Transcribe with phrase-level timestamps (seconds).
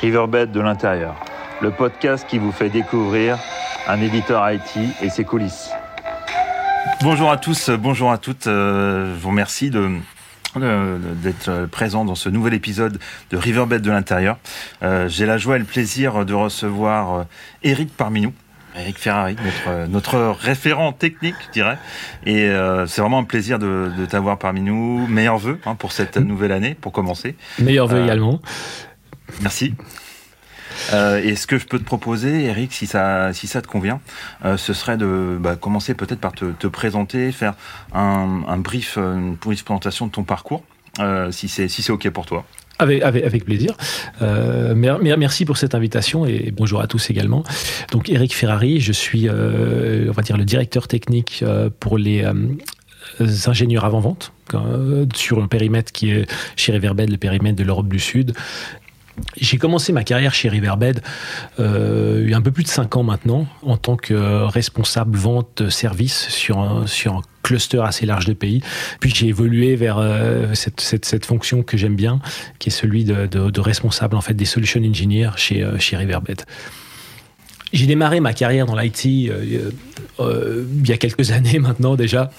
[0.00, 1.16] Riverbed de l'intérieur,
[1.60, 3.38] le podcast qui vous fait découvrir
[3.88, 5.70] un éditeur IT et ses coulisses.
[7.02, 8.46] Bonjour à tous, bonjour à toutes.
[8.46, 9.90] Euh, je vous remercie de,
[11.22, 12.98] d'être présent dans ce nouvel épisode
[13.30, 14.38] de Riverbed de l'intérieur.
[14.82, 17.24] Euh, j'ai la joie et le plaisir de recevoir euh,
[17.62, 18.32] Eric parmi nous.
[18.76, 21.78] Eric Ferrari, notre, notre référent technique, je dirais.
[22.26, 25.06] Et euh, c'est vraiment un plaisir de, de t'avoir parmi nous.
[25.06, 27.36] Meilleurs vœux hein, pour cette nouvelle année, pour commencer.
[27.60, 28.40] Meilleurs vœux également.
[29.40, 29.74] Merci.
[30.92, 34.00] Euh, et ce que je peux te proposer, Eric, si ça, si ça te convient,
[34.44, 37.54] euh, ce serait de bah, commencer peut-être par te, te, présenter, faire
[37.92, 40.64] un, un brief, une brief présentation de ton parcours,
[41.00, 42.44] euh, si c'est si ok pour toi.
[42.80, 43.76] Avec, avec, avec, plaisir.
[44.20, 47.44] Euh, merci pour cette invitation et bonjour à tous également.
[47.92, 52.24] Donc Eric Ferrari, je suis, euh, on va dire, le directeur technique euh, pour les
[52.24, 52.32] euh,
[53.46, 58.00] ingénieurs avant-vente euh, sur un périmètre qui est chez Riverbed, le périmètre de l'Europe du
[58.00, 58.34] Sud,
[59.36, 61.00] j'ai commencé ma carrière chez Riverbed
[61.60, 65.16] euh, il y a un peu plus de 5 ans maintenant en tant que responsable
[65.16, 68.62] vente service sur un, sur un cluster assez large de pays.
[69.00, 72.20] Puis j'ai évolué vers euh, cette, cette, fonction que j'aime bien,
[72.58, 76.42] qui est celui de, responsable en fait des solution engineers chez, euh, chez Riverbed.
[77.72, 79.72] J'ai démarré ma carrière dans l'IT il
[80.86, 82.30] y a quelques années maintenant déjà.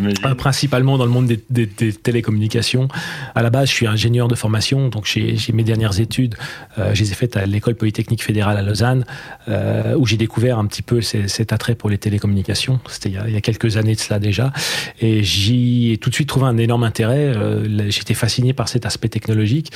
[0.00, 2.88] Euh, principalement dans le monde des, télécommunications.
[3.34, 6.36] À la base, je suis ingénieur de formation, donc j'ai mes dernières études,
[6.78, 9.04] euh, je les ai faites à l'école polytechnique fédérale à Lausanne,
[9.48, 12.80] euh, où j'ai découvert un petit peu cet attrait pour les télécommunications.
[12.88, 14.52] C'était il, y a quelques années de cela déjà,
[15.00, 17.32] et j'y tout de suite trouvé un énorme intérêt.
[17.88, 19.72] J'étais fasciné par cet aspect technologique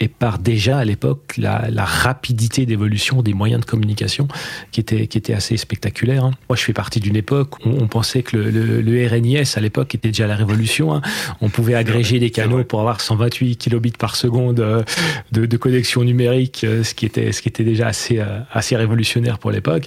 [0.00, 4.26] et par déjà à l'époque la, la, rapidité d'évolution des moyens de communication
[4.72, 6.24] qui était, qui était assez spectaculaire.
[6.24, 6.32] Hein.
[6.48, 9.60] Moi, je fais partie d'une époque où on pensait que le, le, le RNIS à
[9.60, 10.94] l'époque était déjà la révolution.
[10.94, 11.02] Hein.
[11.42, 14.84] On pouvait agréger des canaux pour avoir 128 kilobits par seconde
[15.32, 19.50] de, de connexion numérique, ce qui était, ce qui était déjà assez, assez révolutionnaire pour
[19.50, 19.84] l'époque.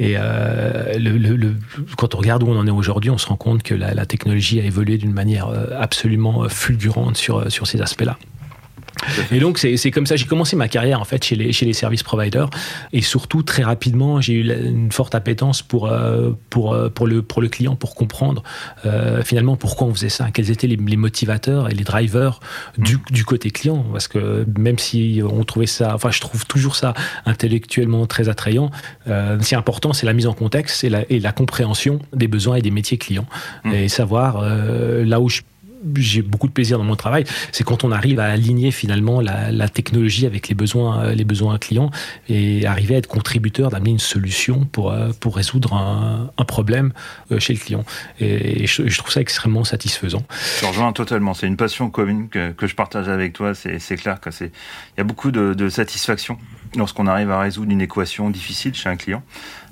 [0.00, 1.54] Et euh, le,
[1.96, 4.06] quand on regarde où on en est aujourd'hui, on se rend compte que la, la
[4.06, 8.18] technologie a évolué d'une manière absolument fulgurante sur, sur ces aspects-là.
[9.30, 10.16] Et donc c'est comme ça.
[10.16, 12.48] J'ai commencé ma carrière en fait chez les chez les services providers.
[12.92, 17.42] Et surtout très rapidement j'ai eu une forte appétence pour euh, pour pour le pour
[17.42, 18.42] le client pour comprendre
[18.86, 22.40] euh, finalement pourquoi on faisait ça quels étaient les, les motivateurs et les drivers
[22.78, 23.00] du, mmh.
[23.10, 23.84] du côté client.
[23.92, 26.94] Parce que même si on trouvait ça enfin je trouve toujours ça
[27.26, 28.70] intellectuellement très attrayant
[29.08, 32.56] euh, c'est important c'est la mise en contexte et la, et la compréhension des besoins
[32.56, 33.26] et des métiers clients.
[33.64, 33.72] Mmh.
[33.72, 35.42] et savoir euh, là où je
[35.96, 39.68] j'ai beaucoup de plaisir dans mon travail, c'est quand on arrive à aligner finalement la,
[39.68, 41.90] technologie avec les besoins, les besoins clients
[42.28, 46.92] et arriver à être contributeur, d'amener une solution pour, pour résoudre un, problème
[47.38, 47.84] chez le client.
[48.20, 50.24] Et, je, trouve ça extrêmement satisfaisant.
[50.60, 51.32] Je rejoins totalement.
[51.32, 53.54] C'est une passion commune que, que, je partage avec toi.
[53.54, 56.38] C'est clair que c'est, il y a beaucoup de satisfaction
[56.76, 59.22] lorsqu'on arrive à résoudre une équation difficile chez un client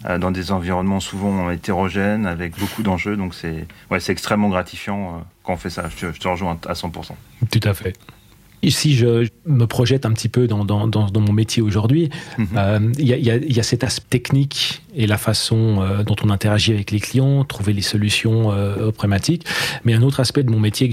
[0.06, 3.16] euh, dans des environnements souvent hétérogènes avec beaucoup d'enjeux.
[3.16, 3.66] Donc c'est
[4.08, 5.84] extrêmement gratifiant euh, quand on fait ça.
[5.96, 7.12] Je te rejoins à 100%.
[7.50, 7.96] Tout à fait.
[8.68, 12.44] Si je me projette un petit peu dans, dans, dans, dans mon métier aujourd'hui, il
[12.44, 12.58] mm -hmm.
[12.58, 16.72] euh, y, y, y, a cet aspect technique et la façon euh, dont on interagit
[16.72, 19.44] avec les clients, trouver les solutions euh, aux problématiques.
[19.84, 20.88] Mais un autre aspect de mon métier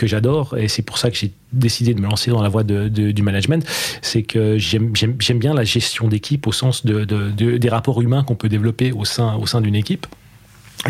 [0.00, 2.48] que j'adore, que et c'est pour ça que j'ai décidé de me lancer dans la
[2.48, 3.62] voie de, de, du management,
[4.00, 8.38] c'est que j'aime bien la gestion d'équipe au sens de, de, des rapports humains qu'on
[8.42, 10.06] peut développer au sein, au sein d'une équipe.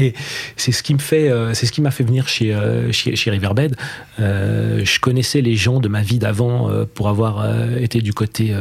[0.00, 0.14] Et
[0.56, 3.30] c'est ce qui me fait, euh, c'est ce qui m'a fait venir chez, euh, chez,
[3.30, 3.76] Riverbed.
[4.20, 8.54] Euh, je connaissais les gens de ma vie d'avant pour avoir été du côté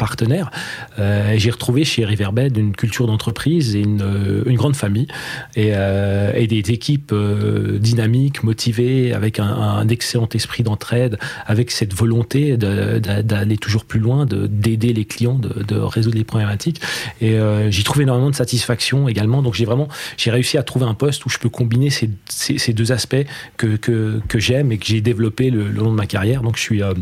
[0.00, 0.50] partenaire.
[0.98, 5.08] Euh, J'ai retrouvé chez Riverbed une culture d'entreprise et une, une, grande famille
[5.56, 11.92] et, euh, et des équipes euh, dynamiques, motivées, avec un, excellent esprit d'entraide, avec cette
[11.92, 16.80] volonté d'aller toujours plus loin, d'aider les clients, de, de, résoudre les problématiques.
[17.20, 19.42] Et euh, j'y trouve énormément de satisfaction également.
[19.42, 22.72] Donc j'ai vraiment j'ai réussi à trouver un poste où je peux combiner ces, ces,
[22.72, 23.26] deux aspects
[23.58, 26.42] que, que, que j'aime et que j'ai développé le, le, long de ma carrière.
[26.42, 26.94] Donc je suis euh,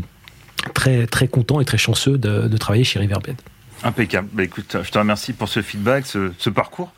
[0.73, 3.35] très, très content et très chanceux de, travailler chez Riverbed.
[3.83, 4.27] Impeccable.
[4.33, 6.91] Bah, écoute, je te remercie pour ce feedback, ce, parcours.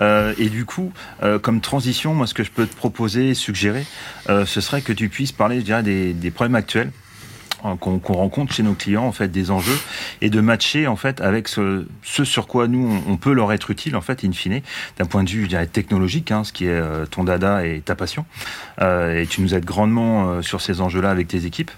[0.00, 0.92] Euh, et du coup,
[1.22, 3.86] euh, comme transition, moi, ce que je peux te proposer, suggérer,
[4.28, 6.90] euh, ce serait que tu puisses parler, dirais, des problèmes actuels
[7.74, 9.78] qu'on qu rencontre chez nos clients en fait des enjeux
[10.20, 13.96] et de matcher en fait avec ce, sur quoi nous on, peut leur être utile
[13.96, 14.60] en fait in fine
[14.98, 18.26] d'un point de vue technologique hein, ce qui est euh, ton dada et ta passion.
[18.80, 21.70] Euh, et tu nous aides grandement euh, sur ces enjeux là avec tes équipes.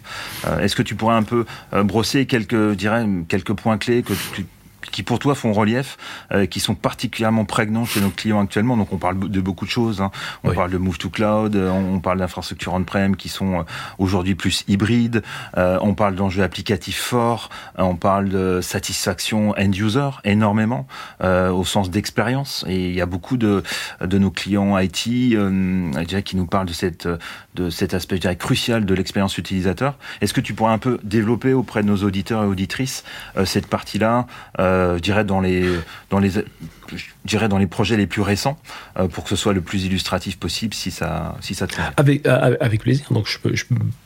[0.60, 1.44] Est-ce que tu pourrais un peu
[1.84, 4.46] brosser quelques dirais quelques points clés que tu
[4.90, 5.96] qui pour toi font relief,
[6.32, 8.76] euh, qui sont particulièrement prégnants chez nos clients actuellement.
[8.76, 10.00] Donc on parle de beaucoup de choses.
[10.00, 10.10] Hein.
[10.44, 13.62] On parle de move to cloud, euh, on parle d'infrastructures on-prem qui sont euh,
[13.98, 15.22] aujourd'hui plus hybrides.
[15.56, 17.50] on parle d'enjeux applicatifs forts.
[17.76, 20.86] on parle de satisfaction end user énormément
[21.22, 22.64] au sens d'expérience.
[22.68, 23.62] Et il y a beaucoup de
[24.00, 27.08] de nos clients IT euh, qui nous parlent de cette
[27.54, 29.96] de cet aspect crucial de l'expérience utilisateur.
[30.20, 33.04] Est-ce que tu pourrais un peu développer auprès de nos auditeurs et auditrices
[33.44, 34.26] cette partie-là?
[34.68, 35.64] Euh, je dirais dans les
[36.10, 38.58] dans les je dirais dans les projets les plus récents
[38.98, 42.26] euh, pour que ce soit le plus illustratif possible si ça si ça te avec
[42.26, 43.06] euh, avec plaisir.
[43.10, 43.54] Donc je peux,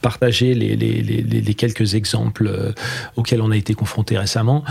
[0.01, 2.75] partager les, les, les, quelques exemples
[3.17, 4.65] auxquels on a été confronté récemment.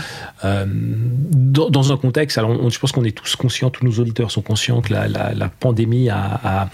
[0.43, 4.81] Dans, un contexte alors je pense qu'on est tous conscients tous nos auditeurs sont conscients
[4.81, 6.69] que la, la, pandémie a,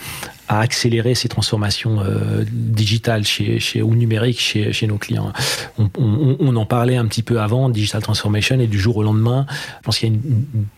[0.47, 5.31] à accélérer ces transformations euh, digitales chez, chez, ou numériques chez, chez nos clients.
[5.77, 9.03] On, on, on, en parlait un petit peu avant, digital transformation, et du jour au
[9.03, 10.19] lendemain, je pense qu'il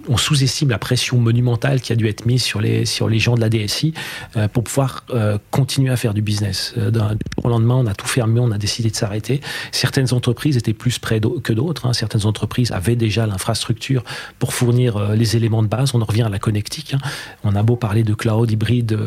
[0.07, 3.35] on sous-estime la pression monumentale qui a dû être mise sur les, sur les gens
[3.35, 3.93] de la DSI
[4.35, 6.73] euh, pour pouvoir euh, continuer à faire du business.
[6.77, 6.99] Euh, du
[7.35, 9.41] jour au lendemain, on a tout fermé, on a décidé de s'arrêter.
[9.71, 11.85] Certaines entreprises étaient plus près que d'autres.
[11.85, 11.93] Hein.
[11.93, 14.03] Certaines entreprises avaient déjà l'infrastructure
[14.39, 15.93] pour fournir euh, les éléments de base.
[15.93, 16.93] On en revient à la connectique.
[16.93, 16.99] Hein.
[17.43, 18.97] On a beau parler de cloud hybride,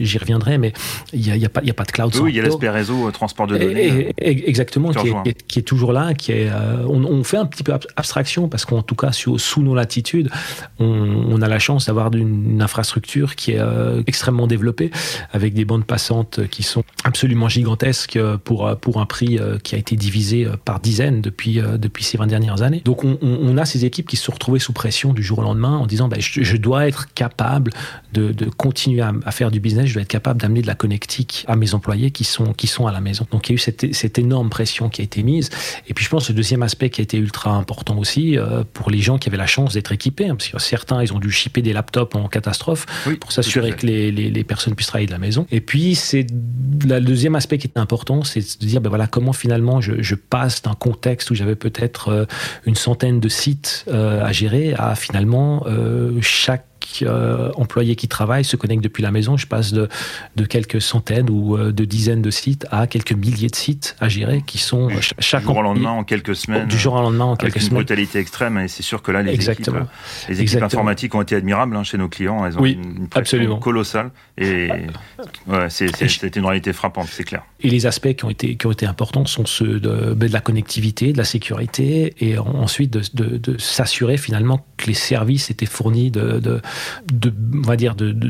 [0.00, 0.72] j'y reviendrai, mais
[1.12, 2.14] il n'y a, y a, pas, y a pas de cloud.
[2.20, 4.12] Oui, il y a l'aspect réseau, euh, transport de données.
[4.18, 6.14] Et, et, exactement, qui est, qui est, toujours là.
[6.14, 9.38] Qui est, euh, on, on, fait un petit peu abstraction parce qu'en tout cas, sous,
[9.38, 10.30] sous nos latitudes,
[10.78, 14.90] on, on, a la chance d'avoir une, infrastructure qui est euh, extrêmement développée
[15.32, 19.96] avec des bandes passantes qui sont absolument gigantesques pour, pour un prix qui a été
[19.96, 22.82] divisé par dizaines depuis, depuis ces 20 dernières années.
[22.84, 25.42] Donc, on, on, a ces équipes qui se sont retrouvées sous pression du jour au
[25.42, 27.72] lendemain en disant ben, je, je dois être capable
[28.12, 30.74] de, de continuer à, à faire du business, je dois être capable d'amener de la
[30.74, 33.26] connectique à mes employés qui sont, qui sont à la maison.
[33.30, 35.50] Donc il y a eu cette, cette énorme pression qui a été mise.
[35.88, 38.64] Et puis je pense que le deuxième aspect qui a été ultra important aussi euh,
[38.72, 41.18] pour les gens qui avaient la chance d'être équipés, hein, parce que certains, ils ont
[41.18, 44.88] dû shipper des laptops en catastrophe oui, pour s'assurer que les, les, les, personnes puissent
[44.88, 45.46] travailler de la maison.
[45.50, 46.26] Et puis c'est
[46.84, 50.14] le deuxième aspect qui est important, c'est de dire ben voilà comment finalement je, je
[50.14, 52.24] passe d'un contexte où j'avais peut-être euh,
[52.66, 56.66] une centaine de sites euh, à gérer à finalement euh, chaque
[57.56, 59.36] employés qui travaillent se connectent depuis la maison.
[59.36, 59.88] Je passe de,
[60.36, 64.08] de quelques centaines ou euh, de dizaines de sites à quelques milliers de sites à
[64.08, 64.88] gérer qui sont
[65.18, 66.66] chaque du jour au lendemain en quelques semaines.
[66.68, 67.74] Du jour au lendemain en quelques avec une semaines.
[67.84, 69.78] brutalité extrême et c'est sûr que là les Exactement.
[69.78, 69.90] équipes,
[70.28, 70.66] les équipes Exactement.
[70.66, 72.44] informatiques ont été admirables hein, chez nos clients.
[72.46, 73.58] Elles ont oui, une, une absolument.
[73.58, 74.68] colossale et
[75.46, 77.42] ouais, c'était une réalité frappante, c'est clair.
[77.62, 78.30] Et les aspects qui ont
[78.72, 84.16] été importants sont ceux de, de la connectivité, de la sécurité et ensuite de, s'assurer
[84.16, 86.10] finalement que les services étaient fournis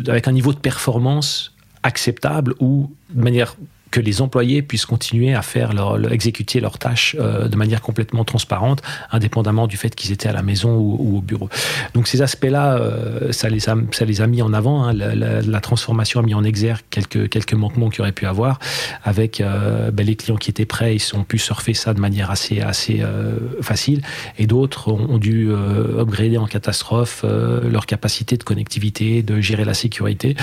[0.09, 3.57] avec un niveau de performance acceptable ou de manière
[3.93, 8.25] que les employés puissent continuer à faire leur, exécuter leurs tâches euh, de manière complètement
[8.25, 11.49] transparente, indépendamment du fait qu'ils étaient à la maison ou, ou, au bureau.
[11.95, 14.83] Donc ces aspects-là, euh, ça, les a, ça les a mis en avant.
[14.83, 14.93] Hein.
[14.93, 18.59] La, la, la, transformation a mis en exergue quelques, quelques manquements qu'il aurait pu avoir,
[19.05, 22.31] avec euh, ben, les clients qui étaient prêts, ils ont pu surfer ça de manière
[22.31, 24.03] assez, assez euh, facile,
[24.39, 29.41] et d'autres ont, ont, dû euh, upgrader en catastrophe euh, leur capacité de connectivité, de
[29.41, 30.35] gérer la sécurité,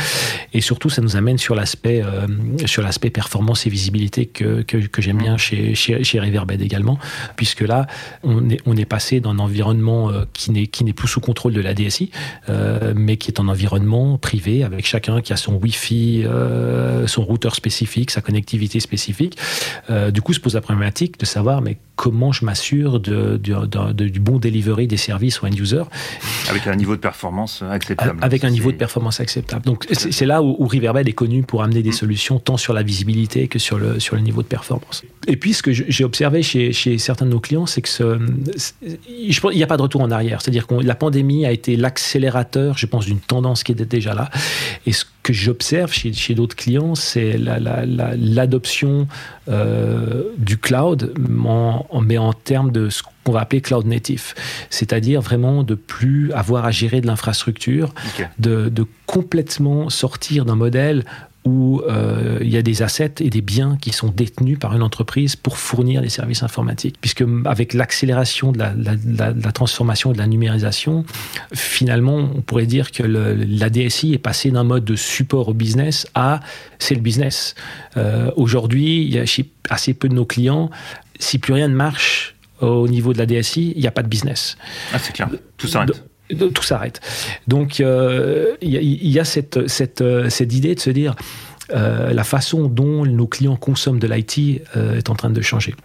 [0.54, 2.04] et surtout ça nous amène sur l'aspect
[2.66, 7.00] sur l'aspect performance performance et visibilité que, que, j'aime bien chez, chez, chez Riverbed également,
[7.38, 7.88] puisque là,
[8.24, 11.54] on est, on est passé d'un environnement euh, qui n'est, qui n'est plus sous contrôle
[11.54, 12.12] de la DSI,
[12.50, 17.24] euh, mais qui est un environnement privé avec chacun qui a son Wi-Fi, euh, son
[17.24, 19.38] routeur spécifique, sa connectivité spécifique.
[20.14, 24.08] Du coup, se pose la problématique de savoir, mais comment je m'assure de, de, de,
[24.08, 25.84] du bon delivery des services aux end-users.
[26.50, 28.20] Avec un niveau de performance acceptable.
[28.22, 29.66] Avec un niveau de performance acceptable.
[29.66, 32.84] Donc c'est là où, où Riverbed est connu pour amener des solutions tant sur la
[32.84, 35.04] visibilité que sur le, sur le niveau de performance.
[35.28, 38.18] Et puis ce que j'ai observé chez, chez certains de nos clients, c'est que ce,
[39.30, 40.42] je pense, il n'y a pas de retour en arrière.
[40.42, 44.30] C'est-à-dire que la pandémie a été l'accélérateur, je pense, d'une tendance qui était déjà là.
[44.86, 49.08] Et ce que j'observe chez, chez d'autres clients, c'est l'adoption
[49.48, 51.14] la, la, euh, du cloud,
[51.46, 54.34] en, en, mais en termes de ce qu'on va appeler cloud native,
[54.72, 58.26] c'est-à-dire vraiment de plus avoir à gérer de l'infrastructure, okay.
[58.40, 61.06] de, de complètement sortir d'un modèle
[61.46, 64.82] où euh, il y a des assets et des biens qui sont détenus par une
[64.82, 66.98] entreprise pour fournir les services informatiques.
[67.00, 71.06] Puisque avec l'accélération de la, la, la, la, transformation et de la numérisation,
[71.54, 75.54] finalement, on pourrait dire que le, la DSI est passée d'un mode de support au
[75.54, 76.42] business à
[76.78, 77.56] c'est le business.
[77.98, 80.70] Euh, Aujourd'hui, il y a chez assez peu de nos clients,
[81.20, 84.08] si plus rien ne marche au niveau de la DSI, il n'y a pas de
[84.08, 84.58] business.
[84.94, 85.30] Ah, c'est clair.
[85.58, 87.02] Tout s'arrête tout s'arrête.
[87.48, 89.24] Donc euh, il euh, y, a
[89.56, 91.16] euh, cette idée de se dire
[91.74, 95.76] euh, la façon dont nos clients consomment de l'IT euh, est en train de changer.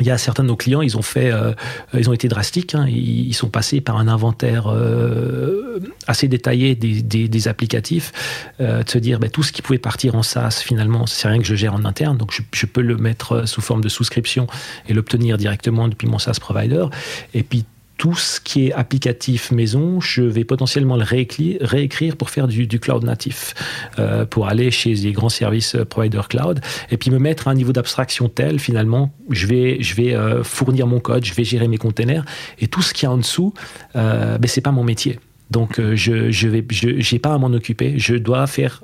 [0.00, 1.52] il y a certains de nos clients, ils ont fait, euh,
[1.94, 2.74] ils ont été drastiques.
[2.74, 2.86] Hein.
[2.88, 8.12] ils, sont passés par un inventaire euh, assez détaillé des, applicatifs,
[8.60, 11.38] euh, de se dire ben, tout ce qui pouvait partir en SaaS, finalement, c'est rien
[11.38, 14.48] que je gère en interne, donc je, je, peux le mettre sous forme de souscription
[14.88, 16.86] et l'obtenir directement depuis mon SaaS provider.
[17.34, 17.64] Et puis
[18.02, 23.04] tout ce qui est applicatif maison, je vais potentiellement le réécrire, pour faire du, cloud
[23.04, 23.54] natif,
[24.00, 27.52] euh, pour aller chez les grands services euh, provider cloud, et puis me mettre à
[27.52, 31.44] un niveau d'abstraction tel, finalement, je vais, je vais euh, fournir mon code, je vais
[31.44, 32.24] gérer mes containers,
[32.58, 33.54] et tout ce qui est en dessous,
[33.94, 35.20] euh, ben, c'est pas mon métier.
[35.52, 37.98] Donc je je vais j'ai pas à m'en occuper.
[37.98, 38.82] Je dois faire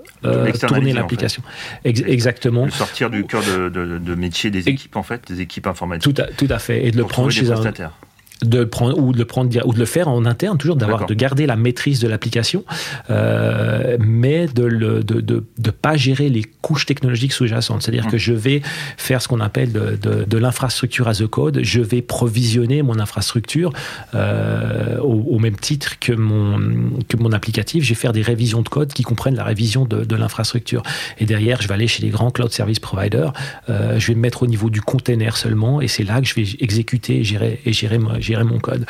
[0.69, 1.43] tourner l'application.
[1.83, 2.69] exactement.
[2.69, 6.15] sortir du cœur de, métier des équipes en fait, des équipes informatiques.
[6.15, 7.63] Tout à, tout à fait et de le prendre chez un
[8.43, 11.15] de prendre ou de le prendre ou de le faire en interne toujours d'avoir de
[11.15, 12.65] garder la maîtrise de l'application
[13.11, 17.83] euh, mais de le de, de, de, pas gérer les couches technologiques sous-jacentes.
[17.83, 18.11] C'est-à-dire mmh.
[18.11, 18.63] que je vais
[18.97, 21.61] faire ce qu'on appelle de, de, de l'infrastructure as a code.
[21.63, 23.73] Je vais provisionner mon infrastructure
[24.15, 26.59] euh, au, au, même titre que mon
[27.09, 27.85] que mon applicatif.
[27.85, 30.83] Je vais faire des révisions de code qui comprennent la révision de, de l'infrastructure.
[31.19, 33.33] Et derrière je vais aller chez les grands cloud service providers
[33.69, 36.35] euh, je vais me mettre au niveau du container seulement et c'est là que je
[36.35, 38.87] vais exécuter gérer et gérer, gérer mon code.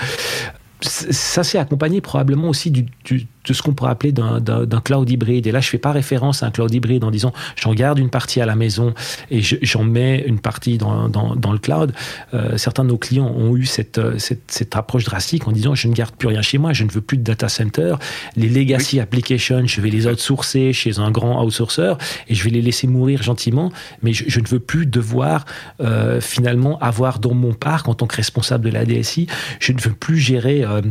[0.80, 5.46] Ça s'est accompagné probablement aussi du, du de ce qu'on pourrait appeler d'un cloud hybride.
[5.46, 8.10] Et là, je fais pas référence à un cloud hybride en disant j'en garde une
[8.10, 8.94] partie à la maison
[9.30, 11.92] et j'en mets une partie dans, dans, dans le cloud.
[12.34, 15.88] Euh, certains de nos clients ont eu cette, cette, cette, approche drastique en disant je
[15.88, 17.94] ne garde plus rien chez moi, je ne veux plus de data center.
[18.36, 21.94] Les legacy applications, je vais les outsourcer chez un grand outsourcer
[22.28, 25.44] et je vais les laisser mourir gentiment, mais je, je ne veux plus devoir
[25.80, 29.26] euh, finalement avoir dans mon parc en tant que responsable de la DSI,
[29.60, 30.82] je ne veux plus gérer euh,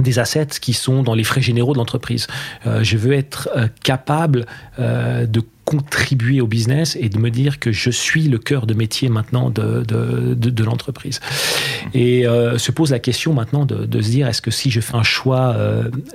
[0.00, 2.26] des assets qui sont dans les frais généraux de l'entreprise.
[2.66, 4.46] Euh, je veux être euh, capable
[4.78, 8.74] euh, de contribuer au business et de me dire que je suis le cœur de
[8.74, 11.20] métier maintenant de, de, de, l'entreprise.
[11.94, 12.26] Et
[12.58, 15.02] se pose la question maintenant de, de se dire est-ce que si je fais un
[15.02, 15.56] choix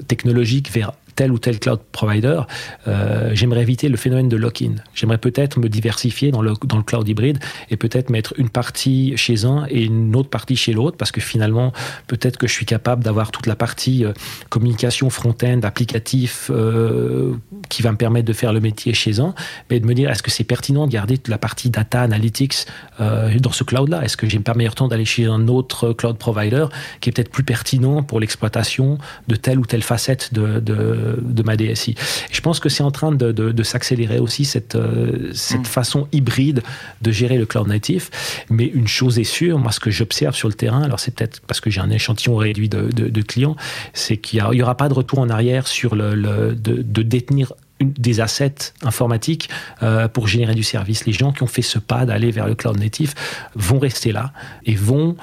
[0.07, 2.39] technologique vers tel ou tel cloud provider,
[2.87, 4.75] euh, j'aimerais éviter le phénomène de lock-in.
[4.95, 9.65] J'aimerais peut-être me diversifier dans le, cloud hybride et peut-être mettre une partie chez un
[9.69, 11.73] et une autre partie chez l'autre parce que finalement,
[12.07, 14.13] peut-être que je suis capable d'avoir toute la partie euh,
[14.47, 17.33] communication front-end, applicatif euh,
[17.67, 19.33] qui va me permettre de faire le métier chez un,
[19.69, 22.65] mais de me dire est-ce que c'est pertinent de garder toute la partie data analytics
[22.97, 24.03] dans ce cloud-là?
[24.05, 26.67] Est-ce que j'ai pas meilleur temps d'aller chez un autre cloud provider
[27.01, 28.97] qui est peut-être plus pertinent pour l'exploitation
[29.27, 31.95] de telle ou telle facette de de, ma DSI.
[32.31, 35.65] je pense que c'est en train de, de, s'accélérer aussi cette, euh, cette mm.
[35.65, 36.63] façon hybride
[37.01, 38.09] de gérer le cloud natif.
[38.49, 41.41] Mais une chose est sûre, moi ce que j'observe sur le terrain, alors c'est peut-être
[41.47, 43.55] parce que j'ai un échantillon réduit de, de clients,
[43.93, 48.19] c'est qu'il n'y aura pas de retour en arrière sur le, le de, détenir des
[48.19, 49.49] assets informatiques
[49.83, 51.05] euh, pour générer du service.
[51.05, 53.15] Les gens qui ont fait ce pas d'aller vers le cloud natif
[53.55, 54.33] vont rester là
[54.65, 55.15] et vont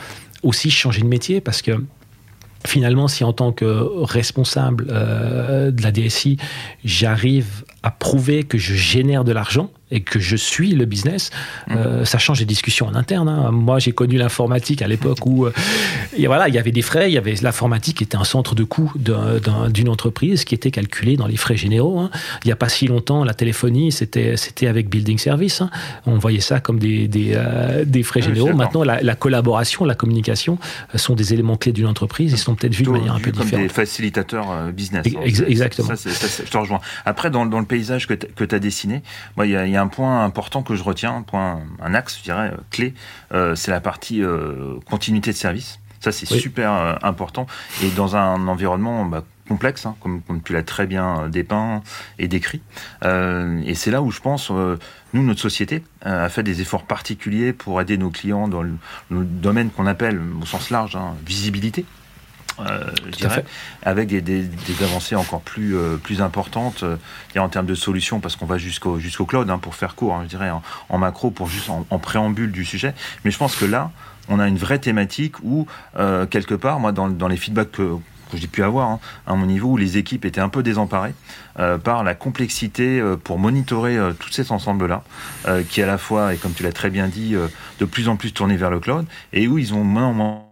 [0.43, 1.85] aussi changer de métier parce que
[2.65, 3.65] finalement, si en tant que
[4.05, 6.37] responsable euh, de la DSI,
[6.85, 11.31] j'arrive à prouver que je génère de l'argent, et que je suis le business,
[11.69, 11.75] mmh.
[11.77, 13.29] euh, ça change les discussions en interne.
[13.29, 13.53] Hein.
[13.53, 15.53] Moi, j'ai connu l'informatique à l'époque où euh,
[16.27, 18.93] voilà, il y avait des frais, il y avait l'informatique était un centre de coût
[18.97, 22.01] d'une entreprise qui était calculé dans les frais généraux.
[22.01, 22.11] Hein.
[22.45, 25.61] Il n'y a pas si longtemps, la téléphonie, c'était c'était avec building service.
[25.61, 25.71] Hein.
[26.05, 28.55] On voyait ça comme des des, euh, des frais généraux.
[28.55, 30.59] Maintenant, la, la, collaboration, la communication
[30.95, 33.43] sont des éléments clés d'une entreprise et sont peut-être vus de manière un peu comme
[33.43, 33.67] différente.
[33.67, 35.07] Des facilitateurs business.
[35.25, 35.95] exactement.
[35.95, 36.81] Ça, ça, je te rejoins.
[37.05, 39.03] Après, dans, dans le paysage que tu as dessiné,
[39.37, 41.95] moi, il y a, y a un point important que je retiens, un point, un
[41.95, 42.95] axe, je dirais, euh, clé,
[43.33, 45.81] euh, c'est la partie euh, continuité de service.
[46.01, 47.47] Ça, c'est super important.
[47.83, 51.83] Et dans un environnement bah, complexe, hein, comme, comme, tu l'as très bien dépeint
[52.21, 52.61] et décrit.
[53.03, 57.81] et c'est là où je pense, nous, notre société a fait des efforts particuliers pour
[57.81, 58.77] aider nos clients dans le,
[59.11, 61.85] domaine qu'on appelle, au sens large, hein, visibilité.
[62.61, 63.45] Euh, je dirais,
[63.83, 66.97] avec des, des, des, avancées encore plus, euh, plus importantes euh,
[67.37, 70.23] en termes de solutions, parce qu'on va jusqu'au jusqu'au cloud, hein, pour faire court, hein,
[70.25, 72.95] je dirais, en, en, macro, pour juste en, en, préambule du sujet.
[73.25, 73.91] Mais je pense que là,
[74.29, 75.67] on a une vraie thématique où,
[75.99, 77.97] euh, quelque part, moi, dans, dans les feedbacks que,
[78.31, 81.15] que j'ai pu avoir hein, à mon niveau, où les équipes étaient un peu désemparées
[81.59, 85.03] euh, par la complexité euh, pour monitorer euh, tout cet ensemble-là,
[85.69, 87.35] qui à la fois, et comme tu l'as très bien dit,
[87.79, 90.46] de plus en plus tourné vers le cloud, et où ils ont moins en moins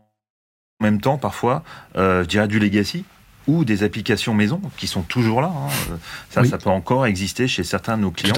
[0.85, 1.63] en même temps, parfois,
[1.97, 3.05] euh, je dirais du legacy
[3.47, 5.51] ou des applications maison qui sont toujours là.
[5.55, 5.99] Hein.
[6.31, 8.35] Ça, ça peut encore exister chez certains de nos clients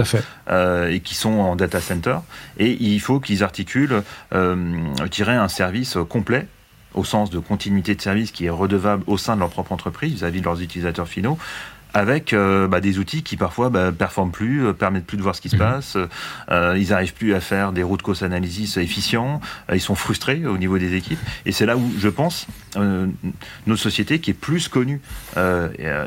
[0.48, 2.18] euh, et qui sont en data center.
[2.58, 4.74] Et il faut qu'ils articulent, euh,
[5.26, 6.46] un service complet
[6.94, 10.14] au sens de continuité de service qui est redevable au sein de leur propre entreprise
[10.14, 11.38] vis-à-vis -vis de leurs utilisateurs finaux
[11.96, 15.34] avec euh, bah, des outils qui parfois bah, performent plus, euh, permettent plus de voir
[15.34, 15.62] ce qui se mhm.
[15.62, 15.96] passe.
[16.50, 19.40] Euh, ils n'arrivent plus à faire des routes cause analysis efficients.
[19.72, 21.18] ils sont frustrés au niveau des équipes.
[21.46, 25.00] Et c'est là où je pense notre société qui est plus connue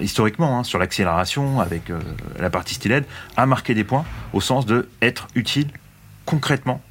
[0.01, 1.91] historiquement hein, sur l'accélération avec
[2.39, 3.05] la partie styled
[3.37, 5.69] a marqué des points au sens de être utile
[6.25, 6.81] concrètement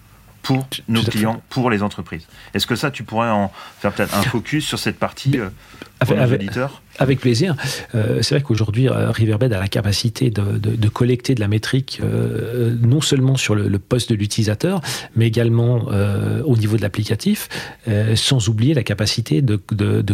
[0.43, 2.27] pour nos clients, pour les entreprises.
[2.55, 5.39] Est-ce que ça, tu pourrais en faire peut-être un focus sur cette partie
[6.99, 7.57] avec plaisir.
[7.95, 12.75] Euh, c'est vrai qu'aujourd'hui, euh, Riverbed a la capacité de, collecter de la métrique euh,
[12.81, 14.81] non seulement sur le, poste de l'utilisateur,
[15.15, 15.89] mais également
[16.45, 17.49] au niveau de l'applicatif,
[18.17, 19.57] sans oublier la capacité de,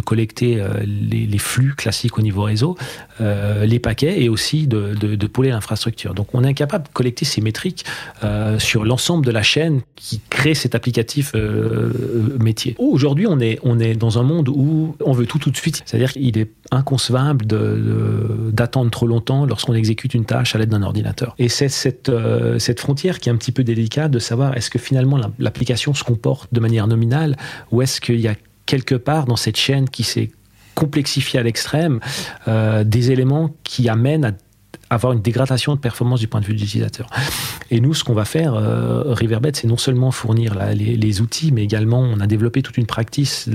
[0.01, 2.77] collecter les, flux classiques au niveau réseau,
[3.19, 6.13] les paquets et aussi de, de, pôler l'infrastructure.
[6.13, 7.85] Donc on est incapable de collecter ces métriques
[8.59, 11.33] sur l'ensemble de la chaîne qui crée cet applicatif
[12.39, 12.75] métier.
[12.77, 15.74] Aujourd'hui, on est, on est dans un monde où on veut tout tout de suite.
[15.85, 17.45] C'est-à-dire qu'il est inconcevable
[18.51, 21.35] d'attendre trop longtemps lorsqu'on exécute une tâche à l'aide d'un ordinateur.
[21.37, 24.79] Et c'est cette, euh, frontière qui est un petit peu délicate de savoir est-ce que
[24.79, 27.37] finalement l'application se comporte de manière nominale
[27.71, 30.31] ou est-ce qu'il y a quelque part dans cette chaîne qui s'est
[30.75, 31.99] complexifiée à l'extrême
[32.47, 34.31] euh, des éléments qui amènent à
[34.89, 37.07] avoir une dégradation de performance du point de vue de l'utilisateur.
[37.71, 41.63] Et nous, ce qu'on va faire, euh, Riverbed, c'est non seulement fournir les, outils, mais
[41.63, 43.49] également on a développé toute une practice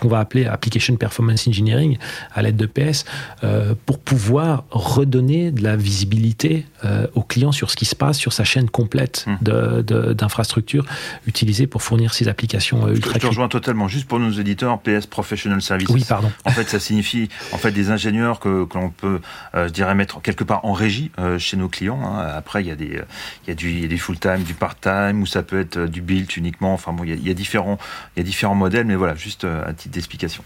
[0.00, 1.98] qu'on va appeler Application Performance Engineering
[2.34, 3.04] à l'aide de PS
[3.44, 8.18] euh, pour pouvoir redonner de la visibilité euh, aux clients sur ce qui se passe
[8.18, 9.82] sur sa chaîne complète mmh.
[10.14, 10.84] d'infrastructures
[11.26, 13.14] utilisées pour fournir ces applications ultra.
[13.14, 13.86] Je te rejoins totalement.
[13.88, 15.88] Juste pour nos éditeurs, PS Professional Services.
[15.90, 16.30] Oui, pardon.
[16.44, 19.20] En fait, ça signifie en fait des ingénieurs que, que l'on peut,
[19.54, 22.00] je dirais, mettre quelque part en régie euh, chez nos clients.
[22.02, 22.18] Hein.
[22.18, 23.00] Après, il y a des,
[23.44, 26.36] il y a du, du full-time, du part-time, ou ça peut être euh, du build
[26.36, 26.74] uniquement.
[26.74, 27.78] Enfin bon, il y a, différents,
[28.16, 30.42] il y a différents modèles, mais voilà, juste euh, à titre d'explication.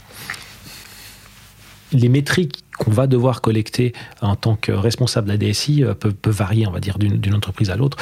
[1.93, 6.66] Les métriques qu'on va devoir collecter en tant que responsable de la DSI peuvent, varier,
[6.66, 7.99] on va dire, d'une entreprise à l'autre.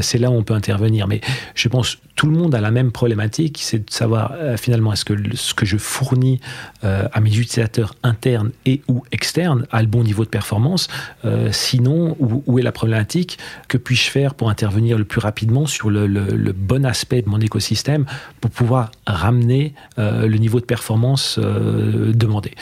[0.00, 1.08] c'est là où on peut intervenir.
[1.08, 1.20] Mais
[1.54, 5.04] je pense tout le monde a la même problématique, c'est de savoir euh, finalement est-ce
[5.04, 6.40] que ce que je fournis
[6.84, 10.88] euh, à mes utilisateurs internes et ou externes a le bon niveau de performance.
[11.24, 13.38] Euh, sinon, où, est la problématique?
[13.68, 17.40] Que puis-je faire pour intervenir le plus rapidement sur le, le, bon aspect de mon
[17.40, 18.04] écosystème
[18.40, 22.52] pour pouvoir ramener le niveau de performance demandé?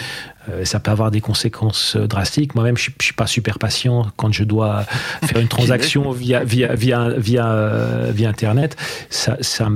[0.65, 1.50] Ça peut avoir des conséquences
[1.97, 2.55] drastiques.
[2.55, 4.85] Moi-même, je, ne suis pas super patient quand je dois
[5.25, 8.77] faire une transaction via via via via, via internet.
[9.09, 9.69] Ça, ça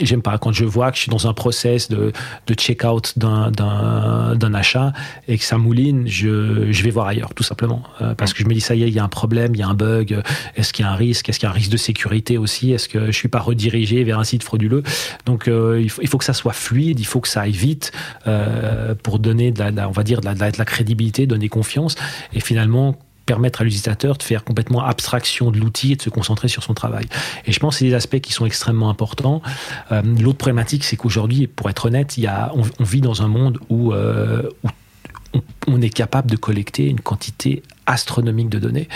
[0.00, 2.12] j'aime pas quand je vois que je suis dans un process de,
[2.46, 4.92] de check-out d'un achat
[5.28, 7.82] et que ça mouline, je, je vais voir ailleurs, tout simplement.
[8.00, 9.58] Euh, parce que je me dis, ça y est, il y a un problème, il
[9.58, 10.22] y a un bug,
[10.56, 12.72] est-ce qu'il y a un risque, est-ce qu'il y a un risque de sécurité aussi,
[12.72, 14.82] est-ce que je suis pas redirigé vers un site frauduleux?
[15.24, 17.52] Donc, euh, il, faut, il, faut, que ça soit fluide, il faut que ça aille
[17.52, 17.92] vite
[18.26, 21.96] euh, pour donner, de la, on va dire, de la, de la crédibilité, donner confiance.
[22.32, 26.48] Et finalement, permettre à l'utilisateur de faire complètement abstraction de l'outil et de se concentrer
[26.48, 27.06] sur son travail.
[27.44, 29.42] Et je pense que c'est des aspects qui sont extrêmement importants.
[29.90, 33.28] Euh, l'autre problématique, c'est qu'aujourd'hui, pour être honnête, il y a, on, vit dans un
[33.28, 38.88] monde où, euh, où on, est capable de collecter une quantité astronomique de données.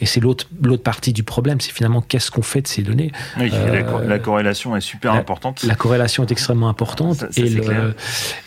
[0.00, 0.46] Et c'est l'autre,
[0.82, 3.12] partie du problème, c'est finalement qu'est-ce qu'on fait de ces données.
[3.38, 5.62] Oui, euh, la, corrélation est super importante.
[5.62, 7.94] La corrélation est extrêmement importante et, le,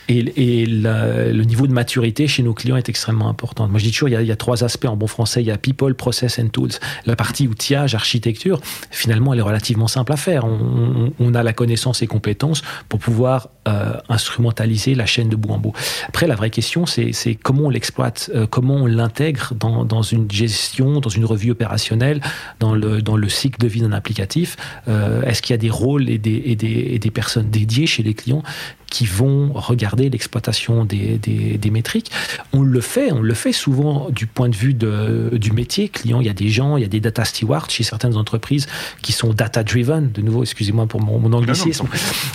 [0.10, 3.68] et, le, niveau de maturité chez nos clients est extrêmement important.
[3.68, 5.58] Moi je dis toujours, il y, a, trois aspects en bon français, il y a
[5.58, 6.72] people, process and tools.
[7.06, 8.60] La partie outillage, architecture,
[8.92, 10.46] finalement elle est relativement simple à faire.
[10.46, 15.60] On, a la connaissance et compétences pour pouvoir euh, instrumentaliser la chaîne de bout en
[15.60, 15.74] bout.
[16.08, 21.02] Après la vraie question c'est, comment on l'exploite, euh, comment on l'intègre dans une gestion,
[21.02, 22.22] dans une revue opérationnelle,
[22.60, 26.18] dans le, cycle de vie d'un applicatif euh, Est-ce qu'il y a des rôles et
[26.18, 28.44] des personnes dédiées chez les clients
[28.90, 32.12] qui vont regarder l'exploitation des, des, métriques.
[32.54, 36.20] On le fait, on le fait souvent du point de vue de, du métier client.
[36.20, 38.68] Il y a des gens, il y a des data stewards chez certaines entreprises
[39.02, 40.12] qui sont data driven.
[40.12, 41.88] De nouveau, excusez-moi pour mon, mon anglicisme,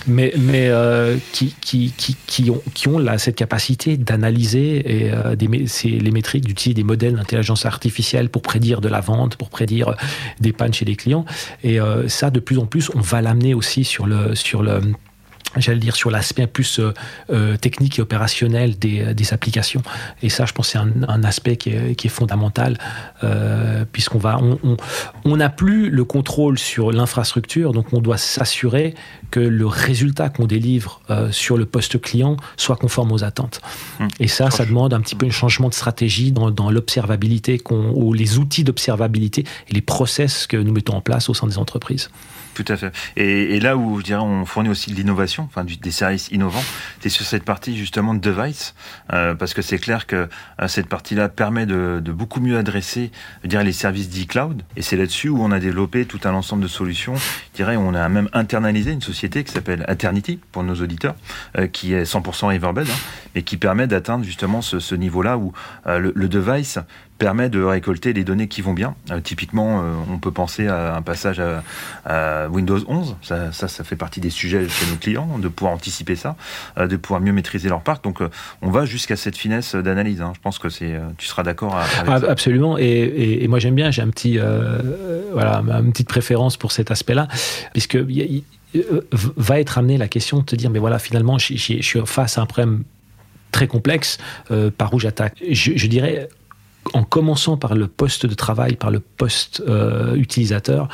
[0.07, 5.11] mais, mais euh, qui, qui, qui, qui, ont, qui ont là, cette capacité d'analyser et,
[5.11, 9.49] euh, des, les métriques, d'utiliser des modèles d'intelligence artificielle pour prédire de la vente, pour
[9.49, 9.95] prédire
[10.39, 11.25] des pannes chez les clients.
[11.63, 14.81] Et euh, ça, de plus en plus, on va l'amener aussi sur le, sur le
[15.57, 16.93] j'allais dire, sur l'aspect plus euh,
[17.29, 19.81] euh, technique et opérationnel des, euh, des, applications.
[20.21, 22.77] Et ça, je pense, c'est un, un, aspect qui est, qui est fondamental,
[23.23, 28.93] euh, puisqu'on va, on n'a on, plus le contrôle sur l'infrastructure, donc on doit s'assurer
[29.31, 33.61] que le résultat qu'on délivre euh, sur le poste client soit conforme aux attentes.
[33.99, 34.07] Hum.
[34.19, 38.13] Et ça, ça demande un petit peu un changement de stratégie dans, dans l'observabilité, ou
[38.13, 42.09] les outils d'observabilité et les process que nous mettons en place au sein des entreprises.
[42.55, 42.91] Tout à fait.
[43.15, 46.63] Et, là où je dirais on fournit aussi de l'innovation enfin des services innovants,
[47.01, 48.73] c'est sur cette partie justement de device,
[49.09, 50.29] parce que c'est clair que
[50.67, 53.11] cette partie-là permet de, de, beaucoup mieux adresser,
[53.43, 56.63] je dirais, les services d'e-cloud, et c'est là-dessus où on a développé tout un ensemble
[56.63, 57.15] de solutions.
[57.55, 61.15] Je dirais, on a même internalisé une société qui s'appelle Aternity pour nos auditeurs,
[61.71, 62.93] qui est 100% Everbed, hein,
[63.33, 65.53] et qui permet d'atteindre justement ce, ce niveau-là où
[65.85, 66.79] le, le device
[67.17, 68.95] permet de récolter les données qui vont bien.
[69.09, 71.41] Euh, typiquement, euh, on peut penser à un passage
[72.05, 73.15] à, Windows 11.
[73.21, 76.35] Ça, ça, fait partie des sujets chez nos clients, de pouvoir anticiper ça,
[76.77, 78.03] euh, de pouvoir mieux maîtriser leur parc.
[78.03, 78.19] Donc,
[78.61, 80.21] on va jusqu'à cette finesse d'analyse.
[80.21, 80.33] Hein.
[80.35, 82.77] Je pense que c'est, tu seras d'accord avec ah, Absolument.
[82.77, 83.91] Et, moi, j'aime bien.
[83.91, 84.37] J'ai un petit,
[85.31, 87.27] voilà, une petite préférence pour cet aspect-là,
[87.73, 87.97] puisque
[89.37, 92.41] va être amené la question de te dire, mais voilà, finalement, je, suis face à
[92.41, 92.83] un problème
[93.51, 94.17] très complexe,
[94.77, 95.41] par où j'attaque.
[95.49, 96.29] je dirais
[96.93, 100.87] en commençant par le poste de travail, par le poste euh, utilisateur,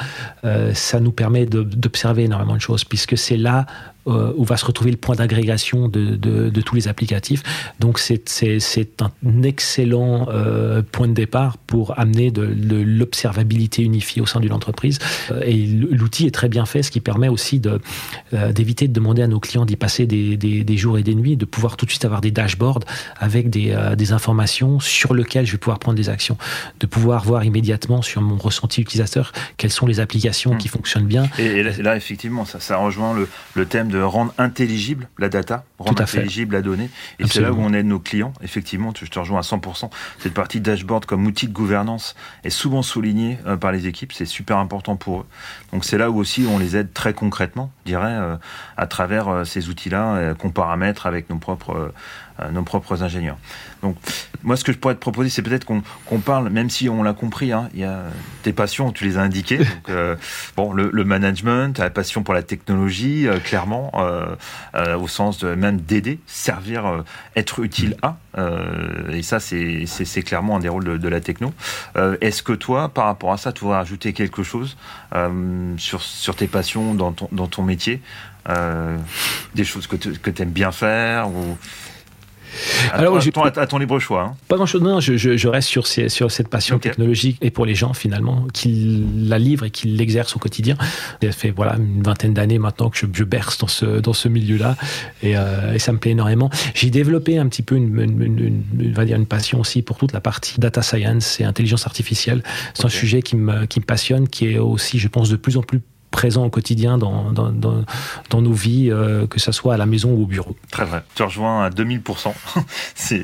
[0.44, 4.66] euh, ça nous permet d'observer énormément de choses, puisque c'est là euh, où va se
[4.66, 7.44] retrouver le point d'agrégation de, de, tous les applicatifs.
[7.80, 12.42] Donc c'est un excellent euh, point de départ pour amener de,
[12.84, 15.00] l'observabilité unifiée au sein d'une entreprise.
[15.32, 19.28] Euh, et l'outil est très bien fait, ce qui permet aussi d'éviter de, demander à
[19.28, 21.92] nos clients d'y passer des, des, des, jours et des nuits, de pouvoir tout de
[21.92, 22.84] suite avoir des dashboards
[23.20, 26.38] avec des, des informations sur lesquelles je vais pouvoir prendre des actions,
[26.80, 30.58] de pouvoir voir immédiatement sur mon ressenti utilisateur quelles sont les applications mmh.
[30.58, 31.30] qui fonctionnent bien.
[31.38, 36.02] Et, là, effectivement, ça, ça rejoint le, le thème de rendre intelligible la data, rendre
[36.02, 36.90] intelligible la donnée.
[37.20, 38.34] Et c'est là où on aide nos clients.
[38.42, 39.90] Effectivement, je te rejoins à 100%.
[40.20, 44.14] Cette partie dashboard comme outil de gouvernance est souvent soulignée euh, par les équipes.
[44.14, 45.26] C'est super important pour eux.
[45.72, 48.38] Donc c'est là où aussi on les aide très concrètement, je dirais, euh,
[48.78, 51.92] à travers euh, ces outils-là qu'on paramètre avec nos propres
[52.52, 53.38] nos propres ingénieurs.
[53.84, 53.98] Donc,
[54.44, 57.14] moi, ce que je pourrais te proposer, c'est peut-être qu'on parle, même si on l'a
[57.14, 58.04] compris, hein, il y a
[58.44, 59.58] tes passions, tu les as indiquées.
[59.58, 60.16] Donc, euh,
[60.56, 64.36] bon, le, le, management, la passion pour la technologie, euh, clairement, euh,
[64.98, 67.04] au sens de même d'aider, servir,
[67.36, 68.18] être utile à.
[69.12, 71.54] et ça, c'est clairement un des rôles de, de la techno.
[72.22, 74.78] Est-ce que toi, par rapport à ça, tu voudrais ajouter quelque chose
[75.78, 77.81] sur, sur tes passions dans ton, dans ton métier?
[79.56, 79.96] Des choses que
[80.30, 81.58] tu aimes bien faire ou
[82.92, 83.18] alors,
[83.58, 84.24] à, ton, libre choix.
[84.24, 84.36] Hein.
[84.48, 84.82] Pas grand-chose.
[84.82, 89.40] Non, je, reste sur, sur cette passion technologique et pour les gens finalement qui la
[89.40, 90.76] livrent et qui l'exercent au quotidien.
[91.22, 94.76] Ça fait voilà une vingtaine d'années maintenant que je, berce dans ce dans ce milieu-là
[95.24, 96.50] euh, et, ça me plaît énormément.
[96.74, 100.60] J'ai développé un petit peu une, va dire une passion aussi pour toute la partie
[100.60, 102.44] data science et intelligence artificielle.
[102.74, 105.58] C'est un sujet qui me qui me passionne, qui est aussi, je pense, de plus
[105.58, 109.78] en plus présent au quotidien dans, dans, dans, nos vies, euh, que ce soit à
[109.78, 110.56] la maison ou au bureau.
[110.70, 111.04] Très vrai.
[111.16, 112.34] Tu rejoins à 2000%.
[112.96, 113.24] c'est,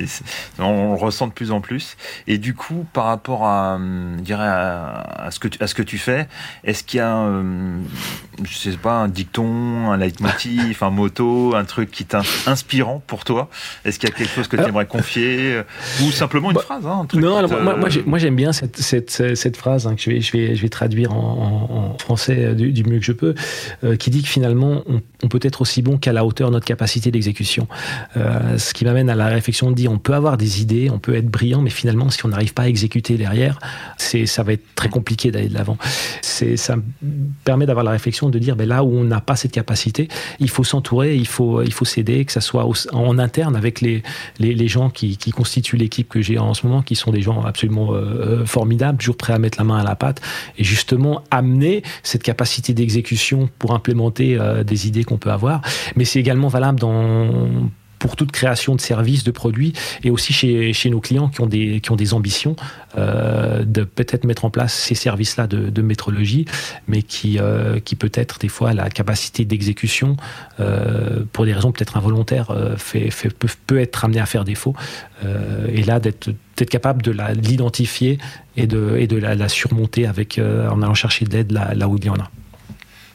[0.58, 1.98] on le ressent de plus en plus.
[2.28, 3.78] Et du coup, par rapport à,
[4.18, 6.28] je dirais, à, ce, que tu, à ce que tu fais,
[6.64, 7.28] est-ce qu'il y a,
[8.44, 13.50] je sais pas, un dicton, un leitmotiv, un motto, un truc qui t'inspirant pour toi?
[13.86, 15.64] Est-ce qu'il y a quelque chose que tu aimerais confier euh,
[16.04, 17.52] Ou simplement une bah, phrase hein, Non, alors,
[18.06, 20.70] moi, j'aime bien cette, cette, cette phrase hein, que je vais, je, vais, je vais
[20.70, 23.34] traduire en, en français euh, du, du mieux que je peux,
[23.84, 24.84] euh, qui dit que finalement,
[25.24, 27.68] on, peut être aussi bon qu'à la hauteur de notre capacité d'exécution.
[28.16, 31.00] Euh, ce qui m'amène à la réflexion de dire, on peut avoir des idées, on
[31.00, 33.60] peut être brillant, mais finalement, si on n'arrive pas à exécuter derrière,
[33.98, 35.78] c'est, ça va être très compliqué d'aller de l'avant.
[36.22, 36.84] C'est, ça me
[37.44, 40.08] permet d'avoir la réflexion de dire, ben là où on n'a pas cette capacité,
[40.40, 44.04] il faut s'entourer, il faut, il faut s'aider, que ça soit en interne avec les,
[44.40, 47.94] les, gens qui, constituent l'équipe que j'ai en ce moment, qui sont des gens absolument
[47.94, 50.22] euh, formidables, toujours prêts à mettre la main à la pâte,
[50.58, 55.62] et justement amener cette capacité d'exécution pour implémenter euh, des idées qu'on peut avoir.
[55.96, 56.80] Mais c'est également valable
[58.00, 62.14] pour toute création de services, de produits, et aussi chez, nos clients qui ont des,
[62.14, 62.56] ambitions
[62.96, 66.46] euh, de peut-être mettre en place ces services-là de, métrologie,
[66.88, 70.16] mais qui, euh, peut-être des fois la capacité d'exécution,
[71.34, 72.54] pour des raisons peut-être involontaires,
[73.66, 74.76] peut, être amené à faire défaut.
[75.74, 76.30] et là, d'être
[76.70, 78.20] capable de l'identifier
[78.56, 82.30] et de, la, surmonter en allant chercher de l'aide là où il y en a.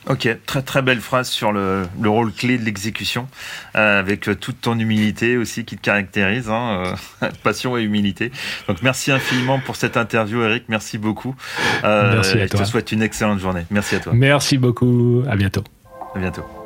[0.08, 3.28] Ok, très très belle phrase sur le, le rôle clé de l'exécution,
[3.76, 8.32] euh, avec euh, toute ton humilité aussi qui te caractérise, hein, euh, passion et humilité.
[8.66, 10.64] Donc merci infiniment pour cette interview, Eric.
[10.68, 11.36] Merci beaucoup.
[11.82, 12.60] merci à toi.
[12.60, 13.64] Je te souhaite une excellente journée.
[13.70, 14.12] Merci à toi.
[14.14, 15.22] Merci beaucoup.
[15.28, 15.62] À bientôt.
[16.14, 16.61] À bientôt.